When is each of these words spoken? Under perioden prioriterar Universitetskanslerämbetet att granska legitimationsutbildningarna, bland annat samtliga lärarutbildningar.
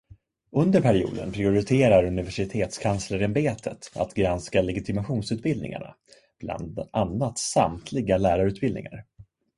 Under 0.51 0.81
perioden 0.81 1.31
prioriterar 1.31 2.03
Universitetskanslerämbetet 2.05 3.91
att 3.95 4.13
granska 4.13 4.61
legitimationsutbildningarna, 4.61 5.95
bland 6.39 6.79
annat 6.93 7.37
samtliga 7.37 8.17
lärarutbildningar. 8.17 9.05